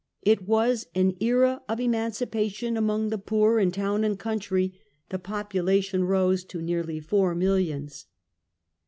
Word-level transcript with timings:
It 0.23 0.47
was 0.47 0.87
an 0.95 1.15
era 1.21 1.61
of 1.69 1.79
emancipation 1.79 2.75
among 2.75 3.09
the 3.09 3.19
poor 3.19 3.59
in 3.59 3.69
town 3.71 4.03
and 4.03 4.17
country. 4.17 4.79
The 5.09 5.19
population 5.19 6.05
rose 6.05 6.43
to 6.45 6.59
nearly 6.59 6.99
four 6.99 7.35
millions. 7.35 8.07